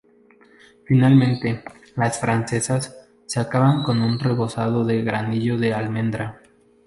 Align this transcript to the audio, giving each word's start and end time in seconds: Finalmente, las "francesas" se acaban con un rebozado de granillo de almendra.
Finalmente, 0.85 1.63
las 1.95 2.19
"francesas" 2.19 3.07
se 3.27 3.39
acaban 3.39 3.83
con 3.83 4.01
un 4.01 4.17
rebozado 4.17 4.83
de 4.83 5.03
granillo 5.03 5.59
de 5.59 5.75
almendra. 5.75 6.41